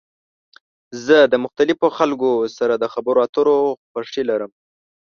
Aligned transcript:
زه 1.05 1.17
د 1.31 1.33
مختلفو 1.43 1.87
خلکو 1.97 2.31
سره 2.57 2.73
د 2.77 2.85
خبرو 2.93 3.19
اترو 3.25 3.57
خوښی 3.91 4.23
لرم. 4.29 4.51